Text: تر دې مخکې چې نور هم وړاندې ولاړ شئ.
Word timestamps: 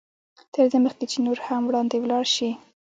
تر 0.53 0.65
دې 0.71 0.79
مخکې 0.85 1.05
چې 1.11 1.17
نور 1.25 1.37
هم 1.47 1.61
وړاندې 1.65 1.95
ولاړ 1.99 2.23
شئ. 2.35 2.51